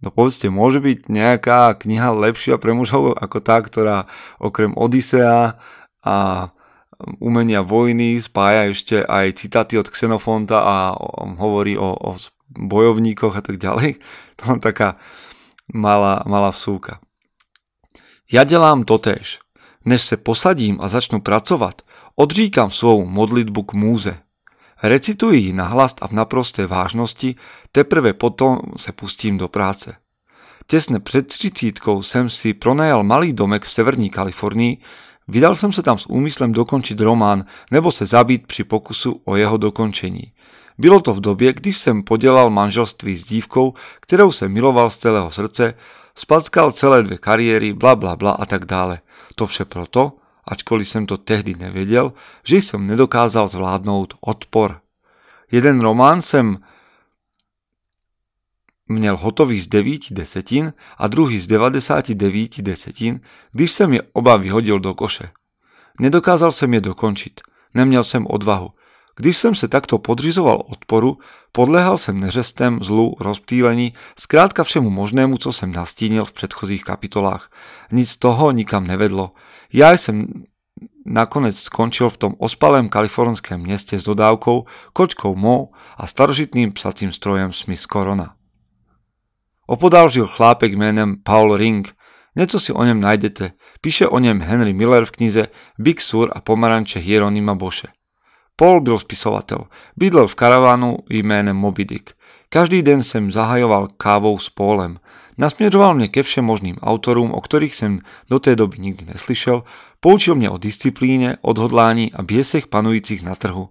No 0.00 0.08
povedzte, 0.08 0.48
môže 0.48 0.80
byť 0.80 1.12
nejaká 1.12 1.76
kniha 1.76 2.08
lepšia 2.16 2.56
pre 2.56 2.72
mužov 2.72 3.20
ako 3.20 3.38
tá, 3.44 3.60
ktorá 3.60 4.08
okrem 4.40 4.72
Odisea 4.72 5.60
a 6.04 6.48
umenia 7.20 7.64
vojny 7.64 8.20
spája 8.20 8.70
ešte 8.70 8.96
aj 9.04 9.40
citáty 9.40 9.80
od 9.80 9.88
Xenofonta 9.88 10.60
a 10.60 10.76
hovorí 11.40 11.76
o, 11.80 11.96
o 11.96 12.16
bojovníkoch 12.50 13.36
a 13.36 13.42
tak 13.42 13.56
ďalej. 13.56 13.96
To 14.40 14.56
je 14.56 14.72
taká 14.72 14.96
malá, 15.68 16.24
malá 16.24 16.48
vsúka. 16.48 16.96
Ja 18.32 18.48
delám 18.48 18.88
totéž. 18.88 19.44
Než 19.84 20.02
se 20.02 20.16
posadím 20.16 20.80
a 20.80 20.88
začnu 20.88 21.20
pracovat, 21.20 21.82
odříkam 22.16 22.70
svou 22.70 23.04
modlitbu 23.04 23.62
k 23.62 23.72
múze. 23.72 24.14
Recituji 24.82 25.40
ji 25.40 25.52
nahlas 25.52 25.94
a 26.00 26.08
v 26.08 26.12
naprosté 26.12 26.66
vážnosti, 26.66 27.34
teprve 27.72 28.12
potom 28.12 28.60
se 28.76 28.92
pustím 28.92 29.38
do 29.38 29.48
práce. 29.48 29.96
Tesne 30.66 31.00
před 31.00 31.26
třicítkou 31.26 32.02
jsem 32.02 32.30
si 32.30 32.54
pronajal 32.54 33.02
malý 33.02 33.32
domek 33.32 33.64
v 33.64 33.70
severní 33.70 34.10
Kalifornii, 34.10 34.78
vydal 35.30 35.54
jsem 35.54 35.72
se 35.72 35.82
tam 35.82 35.98
s 35.98 36.06
úmyslem 36.06 36.52
dokončit 36.52 37.00
román 37.00 37.44
nebo 37.70 37.92
se 37.92 38.06
zabít 38.06 38.46
při 38.46 38.64
pokusu 38.64 39.20
o 39.24 39.36
jeho 39.36 39.56
dokončení. 39.56 40.32
Bylo 40.78 41.00
to 41.00 41.14
v 41.14 41.20
době, 41.20 41.52
když 41.52 41.78
jsem 41.78 42.02
podělal 42.02 42.50
manželství 42.50 43.16
s 43.16 43.24
dívkou, 43.24 43.74
kterou 44.00 44.32
jsem 44.32 44.52
miloval 44.52 44.90
z 44.90 44.96
celého 44.96 45.30
srdce, 45.30 45.74
spackal 46.14 46.72
celé 46.72 47.02
dvě 47.02 47.18
kariéry, 47.18 47.72
bla 47.72 47.96
bla 47.96 48.16
bla 48.16 48.32
a 48.32 48.44
tak 48.44 48.64
dále. 48.64 48.98
To 49.34 49.46
vše 49.46 49.64
proto, 49.64 50.12
ačkoliv 50.44 50.88
som 50.88 51.06
to 51.06 51.16
tehdy 51.16 51.54
nevedel, 51.54 52.12
že 52.44 52.62
som 52.62 52.86
nedokázal 52.86 53.48
zvládnout 53.48 54.14
odpor. 54.20 54.80
Jeden 55.52 55.80
román 55.80 56.22
jsem 56.22 56.58
měl 58.90 59.16
hotový 59.16 59.60
z 59.60 59.66
9 59.66 60.00
desetin 60.10 60.72
a 60.98 61.08
druhý 61.08 61.40
z 61.40 61.46
99 61.46 62.62
desetin, 62.62 63.20
když 63.52 63.72
jsem 63.72 63.92
je 63.92 64.02
oba 64.12 64.36
vyhodil 64.36 64.80
do 64.80 64.94
koše. 64.94 65.30
Nedokázal 66.00 66.52
jsem 66.52 66.74
je 66.74 66.80
dokončit. 66.80 67.40
Neměl 67.74 68.04
jsem 68.04 68.26
odvahu. 68.26 68.70
Když 69.16 69.36
jsem 69.36 69.54
se 69.54 69.68
takto 69.68 69.98
podřizoval 69.98 70.62
odporu, 70.66 71.18
podlehal 71.52 71.98
jsem 71.98 72.20
neřestem, 72.20 72.82
zlu, 72.82 73.14
rozptýlení, 73.20 73.92
zkrátka 74.18 74.64
všemu 74.64 74.90
možnému, 74.90 75.36
co 75.36 75.52
jsem 75.52 75.72
nastínil 75.72 76.24
v 76.24 76.32
předchozích 76.32 76.84
kapitolách. 76.84 77.50
Nic 77.92 78.10
z 78.10 78.16
toho 78.16 78.50
nikam 78.50 78.86
nevedlo. 78.86 79.30
Já 79.72 79.92
jsem 79.92 80.26
nakonec 81.06 81.58
skončil 81.58 82.10
v 82.10 82.16
tom 82.16 82.34
ospalém 82.38 82.88
kalifornském 82.88 83.60
městě 83.60 83.98
s 83.98 84.02
dodávkou, 84.02 84.64
kočkou 84.92 85.36
Mo 85.36 85.68
a 85.96 86.06
starožitným 86.06 86.72
psacím 86.72 87.12
strojem 87.12 87.52
Smith 87.52 87.82
Corona. 87.82 88.39
Opodál 89.70 90.08
žil 90.08 90.26
chlápek 90.26 90.72
jménem 90.72 91.16
Paul 91.22 91.56
Ring. 91.56 91.94
Něco 92.36 92.60
si 92.60 92.72
o 92.72 92.84
něm 92.84 93.00
najdete. 93.00 93.52
Píše 93.80 94.08
o 94.08 94.18
něm 94.18 94.40
Henry 94.40 94.72
Miller 94.72 95.04
v 95.04 95.10
knize 95.10 95.48
Big 95.78 96.00
Sur 96.00 96.30
a 96.32 96.40
pomaranče 96.40 96.98
Hieronima 96.98 97.54
Boše. 97.54 97.88
Paul 98.56 98.80
byl 98.80 98.98
spisovatel. 98.98 99.58
Bydlel 99.96 100.28
v 100.28 100.34
karavánu 100.34 100.96
jménem 101.10 101.56
Moby 101.56 101.84
Dick. 101.84 102.10
Každý 102.48 102.82
den 102.82 103.02
jsem 103.02 103.32
zahajoval 103.32 103.88
kávou 103.96 104.38
s 104.38 104.50
Paulem. 104.50 104.98
Nasměřoval 105.38 105.94
mě 105.94 106.08
ke 106.08 106.22
všem 106.22 106.44
možným 106.44 106.76
autorům, 106.76 107.32
o 107.32 107.40
kterých 107.40 107.74
jsem 107.74 108.00
do 108.30 108.38
té 108.38 108.56
doby 108.56 108.78
nikdy 108.78 109.04
neslyšel, 109.04 109.62
poučil 110.00 110.34
mě 110.34 110.50
o 110.50 110.58
disciplíně, 110.58 111.36
odhodlání 111.40 112.12
a 112.12 112.22
běsech 112.22 112.66
panujících 112.66 113.22
na 113.22 113.34
trhu. 113.34 113.68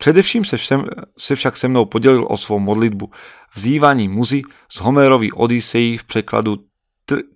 Především 0.00 0.44
se, 0.44 0.56
všem, 0.56 0.84
se 1.18 1.34
však 1.36 1.56
se 1.56 1.68
mnou 1.68 1.84
podělil 1.84 2.26
o 2.28 2.36
svou 2.36 2.58
modlitbu, 2.58 3.10
vzývaní 3.54 4.08
muzy 4.08 4.42
z 4.72 4.80
Homerovy 4.80 5.32
Odyseji 5.32 5.98
v 5.98 6.04
překladu 6.04 6.56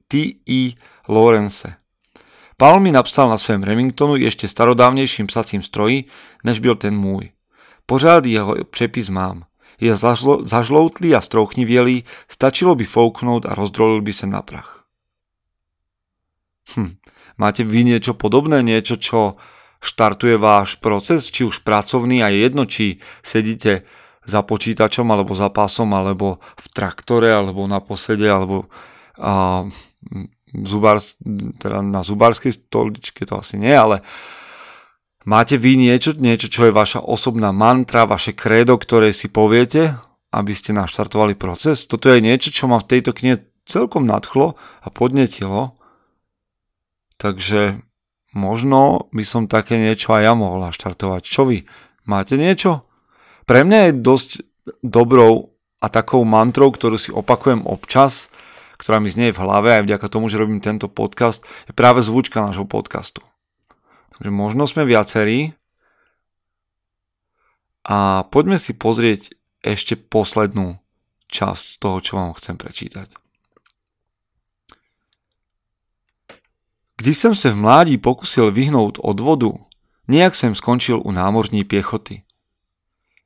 T.E. 0.09 0.73
Lawrence. 1.09 1.77
Paul 2.57 2.81
mi 2.81 2.93
napsal 2.93 3.29
na 3.29 3.39
svém 3.39 3.63
Remingtonu 3.63 4.17
ještě 4.17 4.49
starodávnějším 4.49 5.27
psacím 5.27 5.63
stroji, 5.63 6.05
než 6.45 6.59
byl 6.61 6.75
ten 6.75 6.97
můj. 6.97 7.31
Pořád 7.87 8.27
jeho 8.27 8.55
přepis 8.71 9.09
mám. 9.09 9.45
Je 9.81 9.97
zažlo, 9.97 10.47
zažloutlý 10.47 11.15
a 11.15 11.21
strouchnivělý, 11.21 12.05
stačilo 12.29 12.75
by 12.75 12.85
fouknout 12.85 13.47
a 13.47 13.55
rozdrolil 13.55 14.03
by 14.03 14.13
se 14.13 14.27
na 14.27 14.43
prach. 14.43 14.85
Hm. 16.77 16.95
Máte 17.39 17.67
vy 17.67 17.85
niečo 17.85 18.15
podobné, 18.15 18.63
niečo, 18.63 18.95
čo 18.95 19.35
štartuje 19.85 20.41
váš 20.41 20.81
proces, 20.81 21.29
či 21.29 21.45
už 21.45 21.61
pracovný 21.61 22.25
a 22.25 22.33
je 22.33 22.39
jedno, 22.41 22.65
či 22.65 22.99
sedíte 23.21 23.85
za 24.25 24.41
počítačom, 24.41 25.05
alebo 25.13 25.37
za 25.37 25.53
pásom, 25.53 25.93
alebo 25.93 26.41
v 26.57 26.67
traktore, 26.73 27.29
alebo 27.29 27.69
na 27.69 27.85
posede, 27.85 28.25
alebo 28.25 28.65
a, 29.21 29.69
zubár, 30.65 31.05
teda 31.61 31.85
na 31.85 32.01
zubárskej 32.01 32.57
stoličke 32.57 33.29
to 33.29 33.37
asi 33.37 33.61
nie, 33.61 33.75
ale 33.77 34.01
máte 35.29 35.61
vy 35.61 35.77
niečo, 35.77 36.17
niečo, 36.17 36.49
čo 36.49 36.71
je 36.71 36.73
vaša 36.73 37.05
osobná 37.05 37.53
mantra, 37.53 38.09
vaše 38.09 38.33
krédo, 38.33 38.81
ktoré 38.81 39.13
si 39.13 39.29
poviete, 39.29 39.93
aby 40.33 40.53
ste 40.57 40.75
naštartovali 40.75 41.37
proces. 41.37 41.87
Toto 41.87 42.11
je 42.11 42.25
niečo, 42.25 42.51
čo 42.51 42.67
ma 42.67 42.81
v 42.81 42.89
tejto 42.91 43.15
knihe 43.15 43.45
celkom 43.69 44.09
nadchlo 44.09 44.57
a 44.83 44.89
podnetilo. 44.91 45.79
Takže 47.21 47.79
možno 48.35 49.09
by 49.15 49.25
som 49.25 49.47
také 49.47 49.79
niečo 49.79 50.13
aj 50.15 50.23
ja 50.27 50.35
mohol 50.35 50.67
naštartovať. 50.69 51.23
Čo 51.23 51.49
vy? 51.49 51.65
Máte 52.05 52.35
niečo? 52.37 52.85
Pre 53.47 53.63
mňa 53.65 53.79
je 53.89 54.01
dosť 54.03 54.31
dobrou 54.83 55.55
a 55.81 55.87
takou 55.89 56.25
mantrou, 56.25 56.73
ktorú 56.73 56.97
si 56.97 57.15
opakujem 57.15 57.65
občas, 57.65 58.33
ktorá 58.81 58.99
mi 58.99 59.09
znie 59.09 59.31
v 59.31 59.41
hlave 59.41 59.81
aj 59.81 59.83
vďaka 59.87 60.07
tomu, 60.11 60.27
že 60.29 60.41
robím 60.41 60.61
tento 60.61 60.91
podcast, 60.91 61.45
je 61.69 61.73
práve 61.77 62.03
zvučka 62.03 62.43
nášho 62.43 62.67
podcastu. 62.67 63.23
Takže 64.17 64.31
možno 64.31 64.65
sme 64.69 64.89
viacerí 64.89 65.55
a 67.85 68.25
poďme 68.29 68.57
si 68.57 68.73
pozrieť 68.73 69.37
ešte 69.65 69.97
poslednú 69.97 70.81
časť 71.29 71.65
z 71.65 71.77
toho, 71.81 71.97
čo 72.01 72.13
vám 72.17 72.33
chcem 72.37 72.57
prečítať. 72.57 73.24
Když 77.05 77.19
jsem 77.19 77.35
se 77.35 77.51
v 77.51 77.57
mládí 77.57 77.99
pokusil 77.99 78.53
vyhnout 78.53 78.99
odvodu, 79.03 79.55
nejak 80.09 80.35
jsem 80.35 80.55
skončil 80.55 81.03
u 81.05 81.11
námořní 81.11 81.65
pěchoty. 81.65 82.23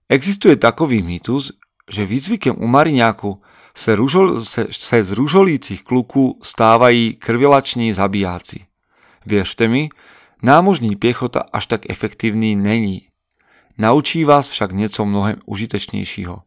Existuje 0.09 0.57
takový 0.57 1.03
mýtus, 1.03 1.53
že 1.91 2.07
výcvikem 2.07 2.57
u 2.59 2.67
mariňáku 2.67 3.43
se, 3.75 3.97
se, 4.71 5.05
z 5.05 5.13
ružolících 5.13 5.85
kluků 5.85 6.39
stávají 6.43 7.15
krvilační 7.15 7.93
zabijáci. 7.93 8.67
Věřte 9.27 9.69
mi, 9.69 9.89
námožní 10.43 10.97
pěchota 10.97 11.43
až 11.53 11.67
tak 11.67 11.91
efektivní 11.91 12.57
není. 12.57 13.03
Naučí 13.79 14.25
vás 14.25 14.49
však 14.49 14.73
něco 14.73 15.05
mnohem 15.05 15.37
užitečnějšího. 15.47 16.43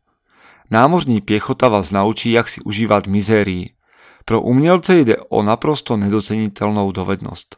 Námořní 0.71 1.21
pěchota 1.21 1.67
vás 1.67 1.91
naučí, 1.91 2.31
jak 2.31 2.49
si 2.49 2.61
užívat 2.61 3.07
mizérii. 3.07 3.69
Pro 4.25 4.41
umělce 4.41 4.99
jde 4.99 5.17
o 5.17 5.43
naprosto 5.43 5.97
nedocenitelnou 5.97 6.91
dovednost. 6.91 7.57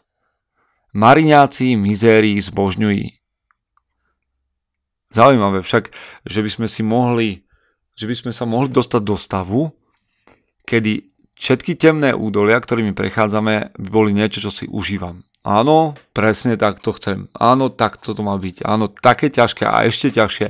Mariňáci 0.94 1.76
mizérii 1.76 2.42
zbožňují. 2.42 3.10
Zaujímavé 5.14 5.62
však, 5.62 5.90
že 6.26 6.42
by 6.42 6.50
sme 6.50 6.68
si 6.70 6.82
mohli, 6.82 7.46
že 7.94 8.10
by 8.10 8.16
sme 8.18 8.32
sa 8.34 8.46
mohli 8.46 8.70
dostať 8.70 9.02
do 9.02 9.18
stavu, 9.18 9.70
kedy 10.66 11.14
všetky 11.38 11.78
temné 11.78 12.14
údolia, 12.14 12.58
ktorými 12.58 12.94
prechádzame, 12.98 13.78
by 13.78 13.90
boli 13.90 14.14
niečo, 14.14 14.42
čo 14.42 14.50
si 14.54 14.66
užívam. 14.70 15.22
Áno, 15.44 15.94
presne 16.16 16.56
tak 16.56 16.80
to 16.80 16.96
chcem. 16.96 17.28
Áno, 17.36 17.68
tak 17.68 18.00
to 18.00 18.16
má 18.24 18.38
byť. 18.40 18.64
Áno, 18.64 18.88
také 18.88 19.28
ťažké 19.28 19.68
a 19.68 19.84
ešte 19.84 20.16
ťažšie. 20.16 20.48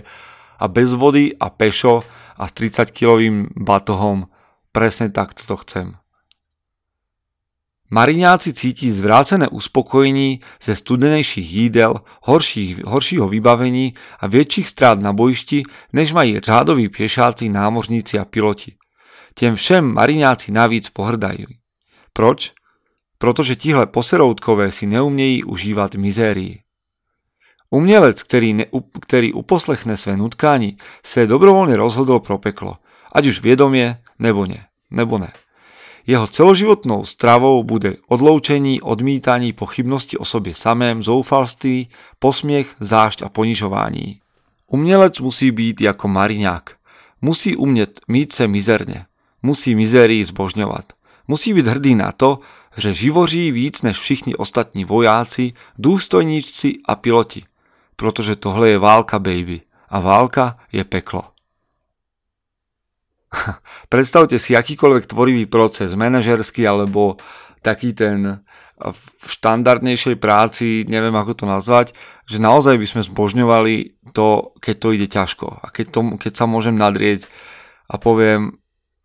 A 0.60 0.66
bez 0.70 0.94
vody 0.94 1.34
a 1.40 1.50
pešo 1.50 2.06
a 2.38 2.44
s 2.46 2.52
30-kilovým 2.54 3.58
batohom 3.58 4.30
presne 4.70 5.10
tak 5.10 5.34
to 5.34 5.58
chcem. 5.60 5.98
Mariňáci 7.94 8.54
cítí 8.54 8.92
zvrácené 8.92 9.48
uspokojení 9.48 10.40
ze 10.64 10.76
studenejších 10.76 11.52
jídel, 11.52 11.96
horších, 12.24 12.86
horšího 12.86 13.30
vybavení 13.30 13.94
a 14.20 14.28
větších 14.28 14.68
strát 14.68 15.00
na 15.00 15.14
bojišti, 15.14 15.64
než 15.94 16.14
mají 16.14 16.40
řádoví 16.40 16.90
pěšáci, 16.90 17.50
námořníci 17.50 18.20
a 18.20 18.26
piloti. 18.26 18.76
Těm 19.36 19.56
všem 19.56 19.94
mariňáci 19.94 20.52
navíc 20.52 20.90
pohrdají. 20.90 21.46
Proč? 22.14 22.54
Protože 23.18 23.56
tihle 23.56 23.86
poseroutkové 23.86 24.72
si 24.72 24.86
neumějí 24.86 25.44
užívat 25.44 25.96
mizérii. 25.96 26.60
Umělec, 27.70 28.24
který, 28.24 28.54
ne, 28.54 28.66
uposlechne 29.34 29.98
své 29.98 30.18
nutkání, 30.18 30.78
se 31.06 31.28
dobrovolně 31.28 31.78
rozhodl 31.78 32.20
pro 32.20 32.38
peklo, 32.38 32.78
ať 33.12 33.28
už 33.28 33.42
vědomě 33.42 33.98
nebo 34.20 34.46
ne. 34.46 34.66
Nebo 34.92 35.18
ne. 35.18 35.32
Jeho 36.08 36.28
celoživotnou 36.28 37.06
stravou 37.06 37.64
bude 37.64 37.96
odloučení, 38.08 38.82
odmítání, 38.82 39.54
pochybnosti 39.54 40.18
o 40.18 40.26
sobě 40.26 40.56
samém, 40.56 41.04
zoufalství, 41.04 41.90
posměch, 42.20 42.76
zášť 42.80 43.22
a 43.22 43.30
ponižování. 43.30 44.20
Umělec 44.68 45.20
musí 45.20 45.52
být 45.52 45.82
jako 45.82 46.08
mariňák. 46.08 46.76
Musí 47.22 47.56
umět 47.56 48.00
mít 48.08 48.34
se 48.34 48.48
mizerně. 48.48 49.06
Musí 49.44 49.76
mizérii 49.76 50.26
zbožňovat. 50.26 50.94
Musí 51.28 51.54
být 51.54 51.68
hrdý 51.68 51.96
na 51.96 52.12
to, 52.12 52.40
že 52.78 52.94
živoří 52.94 53.52
víc 53.52 53.82
než 53.82 53.98
všichni 53.98 54.36
ostatní 54.36 54.86
vojáci, 54.86 55.54
důstojníčci 55.78 56.78
a 56.86 56.96
piloti. 56.96 57.44
Protože 57.96 58.36
tohle 58.36 58.70
je 58.70 58.78
válka, 58.78 59.20
baby. 59.20 59.62
A 59.90 60.00
válka 60.00 60.56
je 60.72 60.84
peklo. 60.84 61.33
Predstavte 63.94 64.38
si 64.38 64.54
akýkoľvek 64.54 65.10
tvorivý 65.10 65.46
proces, 65.50 65.98
manažerský 65.98 66.66
alebo 66.66 67.18
taký 67.64 67.96
ten 67.96 68.44
v 68.84 69.30
štandardnejšej 69.30 70.20
práci, 70.20 70.84
neviem 70.90 71.14
ako 71.16 71.34
to 71.40 71.46
nazvať, 71.48 71.96
že 72.28 72.42
naozaj 72.42 72.76
by 72.76 72.88
sme 72.90 73.02
zbožňovali 73.06 73.76
to, 74.12 74.52
keď 74.60 74.76
to 74.76 74.88
ide 74.92 75.08
ťažko 75.08 75.48
a 75.64 75.72
keď, 75.72 75.86
to, 75.94 76.00
keď 76.20 76.34
sa 76.36 76.46
môžem 76.50 76.76
nadrieť 76.76 77.30
a 77.88 77.96
poviem, 77.96 78.58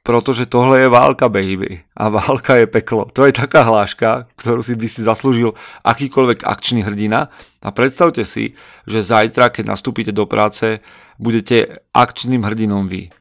protože 0.08 0.46
tohle 0.46 0.80
je 0.80 0.88
válka, 0.88 1.28
baby. 1.28 1.84
A 1.92 2.08
válka 2.08 2.56
je 2.56 2.66
peklo. 2.66 3.04
To 3.12 3.28
je 3.28 3.32
taká 3.32 3.60
hláška, 3.60 4.24
ktorú 4.40 4.64
si 4.64 4.72
by 4.72 4.88
si 4.88 5.04
zaslúžil 5.04 5.52
akýkoľvek 5.84 6.48
akčný 6.48 6.80
hrdina. 6.80 7.28
A 7.60 7.68
predstavte 7.76 8.24
si, 8.24 8.56
že 8.88 9.04
zajtra, 9.04 9.52
keď 9.52 9.68
nastúpite 9.68 10.08
do 10.08 10.24
práce, 10.24 10.80
budete 11.20 11.84
akčným 11.92 12.40
hrdinom 12.40 12.88
vy. 12.88 13.12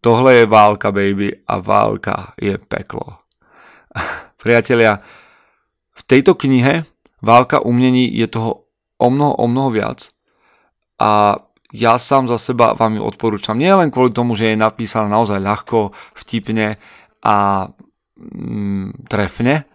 Tohle 0.00 0.34
je 0.34 0.46
válka, 0.46 0.92
baby, 0.92 1.32
a 1.46 1.58
válka 1.58 2.32
je 2.40 2.58
peklo. 2.58 3.18
Priatelia, 4.42 5.02
v 5.94 6.02
tejto 6.06 6.34
knihe 6.38 6.86
válka 7.22 7.60
umení 7.60 8.06
je 8.14 8.26
toho 8.30 8.70
o 8.98 9.08
mnoho, 9.10 9.34
o 9.34 9.46
mnoho 9.50 9.70
viac 9.70 10.10
a 10.98 11.42
ja 11.74 12.00
sám 12.00 12.28
za 12.32 12.40
seba 12.40 12.72
vám 12.72 12.96
ju 12.96 13.02
odporúčam. 13.04 13.58
Nie 13.58 13.76
len 13.76 13.92
kvôli 13.92 14.08
tomu, 14.08 14.32
že 14.34 14.54
je 14.54 14.56
napísaná 14.56 15.06
naozaj 15.06 15.36
ľahko, 15.36 15.92
vtipne 16.16 16.80
a 17.20 17.68
mm, 18.16 19.04
trefne, 19.04 19.68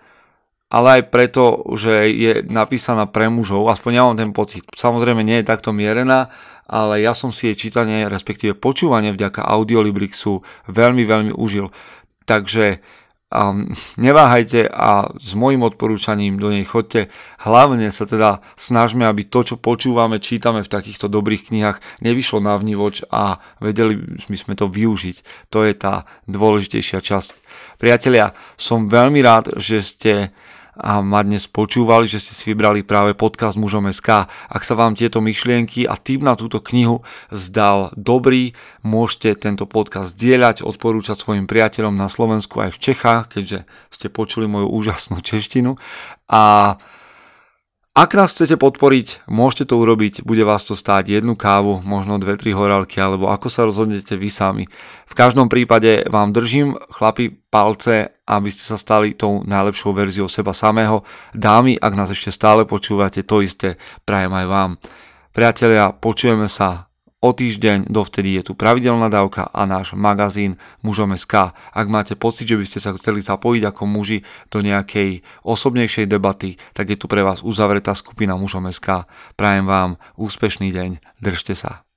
ale 0.74 1.00
aj 1.00 1.04
preto, 1.14 1.62
že 1.78 2.10
je 2.10 2.42
napísaná 2.50 3.06
pre 3.06 3.30
mužov, 3.30 3.70
aspoň 3.70 3.92
ja 3.94 4.04
mám 4.10 4.18
ten 4.18 4.34
pocit. 4.34 4.66
Samozrejme 4.74 5.22
nie 5.22 5.46
je 5.46 5.50
takto 5.54 5.70
mierená, 5.70 6.34
ale 6.66 7.06
ja 7.06 7.14
som 7.14 7.30
si 7.30 7.54
jej 7.54 7.70
čítanie, 7.70 8.10
respektíve 8.10 8.58
počúvanie 8.58 9.14
vďaka 9.14 9.46
Audiolibrixu 9.46 10.42
veľmi, 10.66 11.06
veľmi 11.06 11.32
užil. 11.38 11.70
Takže 12.26 12.82
um, 13.30 13.70
neváhajte 14.02 14.66
a 14.66 15.14
s 15.14 15.38
môjim 15.38 15.62
odporúčaním 15.62 16.42
do 16.42 16.50
nej 16.50 16.66
chodte. 16.66 17.14
Hlavne 17.46 17.94
sa 17.94 18.10
teda 18.10 18.42
snažme, 18.58 19.06
aby 19.06 19.30
to, 19.30 19.46
čo 19.46 19.62
počúvame, 19.62 20.18
čítame 20.18 20.66
v 20.66 20.74
takýchto 20.74 21.06
dobrých 21.06 21.54
knihách, 21.54 22.02
nevyšlo 22.02 22.42
na 22.42 22.58
vnívoč 22.58 23.06
a 23.14 23.38
vedeli 23.62 24.00
by 24.26 24.38
sme 24.42 24.58
to 24.58 24.66
využiť. 24.66 25.50
To 25.54 25.62
je 25.62 25.78
tá 25.78 26.10
dôležitejšia 26.26 26.98
časť. 26.98 27.30
Priatelia, 27.78 28.34
som 28.58 28.90
veľmi 28.90 29.22
rád, 29.22 29.60
že 29.62 29.86
ste 29.86 30.14
a 30.74 31.06
ma 31.06 31.22
dnes 31.22 31.46
počúvali, 31.46 32.10
že 32.10 32.18
ste 32.18 32.34
si 32.34 32.50
vybrali 32.50 32.82
práve 32.82 33.14
podcast 33.14 33.62
Mužom 33.62 33.86
SK. 33.94 34.26
Ak 34.50 34.66
sa 34.66 34.74
vám 34.74 34.98
tieto 34.98 35.22
myšlienky 35.22 35.86
a 35.86 35.94
tým 35.94 36.26
na 36.26 36.34
túto 36.34 36.58
knihu 36.66 37.06
zdal 37.30 37.94
dobrý, 37.94 38.58
môžete 38.82 39.38
tento 39.38 39.70
podcast 39.70 40.18
dielať, 40.18 40.66
odporúčať 40.66 41.22
svojim 41.22 41.46
priateľom 41.46 41.94
na 41.94 42.10
Slovensku 42.10 42.58
aj 42.58 42.74
v 42.74 42.82
Čechách, 42.82 43.24
keďže 43.38 43.70
ste 43.94 44.08
počuli 44.10 44.50
moju 44.50 44.74
úžasnú 44.74 45.22
češtinu. 45.22 45.78
A 46.34 46.76
ak 47.94 48.18
nás 48.18 48.34
chcete 48.34 48.58
podporiť, 48.58 49.30
môžete 49.30 49.70
to 49.70 49.78
urobiť, 49.78 50.26
bude 50.26 50.42
vás 50.42 50.66
to 50.66 50.74
stáť 50.74 51.14
jednu 51.14 51.38
kávu, 51.38 51.86
možno 51.86 52.18
dve, 52.18 52.42
tri 52.42 52.50
horálky, 52.50 52.98
alebo 52.98 53.30
ako 53.30 53.54
sa 53.54 53.70
rozhodnete 53.70 54.18
vy 54.18 54.34
sami. 54.34 54.66
V 55.06 55.14
každom 55.14 55.46
prípade 55.46 56.02
vám 56.10 56.34
držím, 56.34 56.74
chlapi, 56.90 57.30
palce, 57.54 58.10
aby 58.26 58.50
ste 58.50 58.66
sa 58.66 58.82
stali 58.82 59.14
tou 59.14 59.46
najlepšou 59.46 59.94
verziou 59.94 60.26
seba 60.26 60.58
samého. 60.58 61.06
Dámy, 61.38 61.78
ak 61.78 61.94
nás 61.94 62.10
ešte 62.10 62.34
stále 62.34 62.66
počúvate, 62.66 63.22
to 63.22 63.46
isté 63.46 63.78
prajem 64.10 64.34
aj 64.34 64.46
vám. 64.50 64.72
Priatelia, 65.30 65.94
počujeme 65.94 66.50
sa 66.50 66.93
o 67.24 67.30
týždeň, 67.32 67.88
dovtedy 67.88 68.36
je 68.36 68.52
tu 68.52 68.54
pravidelná 68.54 69.08
dávka 69.08 69.48
a 69.48 69.64
náš 69.64 69.96
magazín 69.96 70.60
Mužom 70.84 71.16
SK. 71.16 71.56
Ak 71.56 71.88
máte 71.88 72.20
pocit, 72.20 72.52
že 72.52 72.60
by 72.60 72.66
ste 72.68 72.84
sa 72.84 72.92
chceli 72.92 73.24
zapojiť 73.24 73.64
ako 73.72 73.88
muži 73.88 74.28
do 74.52 74.60
nejakej 74.60 75.24
osobnejšej 75.48 76.12
debaty, 76.12 76.60
tak 76.76 76.92
je 76.92 77.00
tu 77.00 77.08
pre 77.08 77.24
vás 77.24 77.40
uzavretá 77.40 77.96
skupina 77.96 78.36
Mužom 78.36 78.68
SK. 78.68 79.08
Prajem 79.40 79.64
vám 79.64 79.96
úspešný 80.20 80.76
deň, 80.76 81.00
držte 81.24 81.56
sa. 81.56 81.88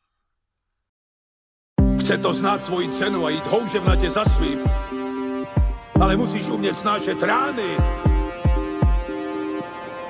Chce 1.99 2.23
to 2.23 2.31
znáť 2.31 2.71
svoji 2.71 2.87
cenu 2.95 3.27
a 3.27 3.35
ísť 3.35 3.51
houževnate 3.51 4.07
za 4.07 4.23
svým, 4.23 4.62
ale 5.99 6.15
musíš 6.15 6.55
umieť 6.55 6.87
snášať 6.87 7.19
rány 7.19 8.06